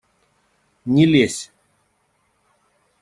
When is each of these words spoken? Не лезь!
Не 0.93 1.05
лезь! 1.11 1.43